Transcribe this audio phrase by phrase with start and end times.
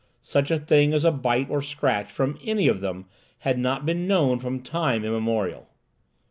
[0.23, 3.05] Such a thing as a bite or scratch from any of them
[3.41, 5.69] had not been known from time immemorial.